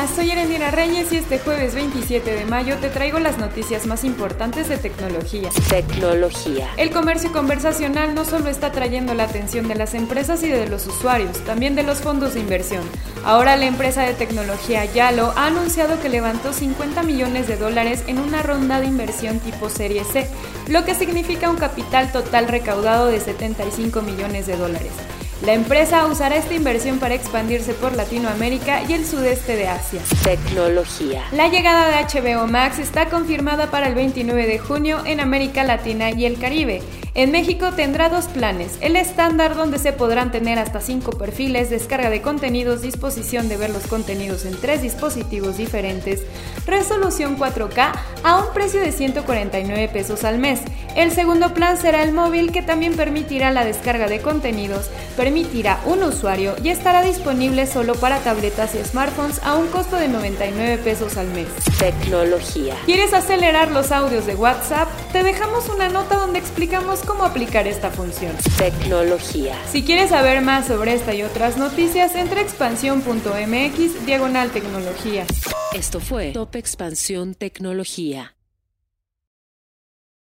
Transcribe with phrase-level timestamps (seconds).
[0.00, 4.02] Hola, soy Erendira Reyes y este jueves 27 de mayo te traigo las noticias más
[4.02, 5.50] importantes de tecnología.
[5.68, 6.70] Tecnología.
[6.78, 10.86] El comercio conversacional no solo está trayendo la atención de las empresas y de los
[10.86, 12.82] usuarios, también de los fondos de inversión.
[13.26, 18.20] Ahora la empresa de tecnología Yalo ha anunciado que levantó 50 millones de dólares en
[18.20, 20.26] una ronda de inversión tipo Serie C,
[20.68, 24.92] lo que significa un capital total recaudado de 75 millones de dólares.
[25.44, 30.02] La empresa usará esta inversión para expandirse por Latinoamérica y el sudeste de Asia.
[30.22, 31.24] Tecnología.
[31.32, 36.10] La llegada de HBO Max está confirmada para el 29 de junio en América Latina
[36.10, 36.82] y el Caribe.
[37.14, 42.08] En México tendrá dos planes, el estándar donde se podrán tener hasta cinco perfiles, descarga
[42.08, 46.22] de contenidos, disposición de ver los contenidos en tres dispositivos diferentes,
[46.66, 47.92] resolución 4K
[48.22, 50.60] a un precio de 149 pesos al mes.
[50.94, 56.04] El segundo plan será el móvil que también permitirá la descarga de contenidos, permitirá un
[56.04, 61.16] usuario y estará disponible solo para tabletas y smartphones a un costo de 99 pesos
[61.16, 61.48] al mes.
[61.78, 62.76] Tecnología.
[62.86, 64.88] ¿Quieres acelerar los audios de WhatsApp?
[65.12, 68.36] Te dejamos una nota donde explicamos cómo aplicar esta función.
[68.58, 69.54] Tecnología.
[69.70, 75.26] Si quieres saber más sobre esta y otras noticias, entra a expansión.mx diagonal tecnología.
[75.74, 78.34] Esto fue Top Expansión Tecnología.